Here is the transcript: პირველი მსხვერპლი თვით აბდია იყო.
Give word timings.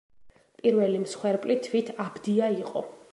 პირველი 0.61 1.01
მსხვერპლი 1.03 1.59
თვით 1.67 1.93
აბდია 2.07 2.53
იყო. 2.61 2.87